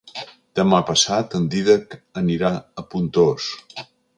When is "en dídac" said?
1.41-1.93